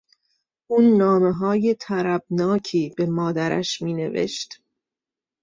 او 0.67 0.81
نامههای 0.81 1.75
طربناکی 1.79 2.93
به 2.97 3.05
مادرش 3.05 3.81
مینوشت. 3.81 4.61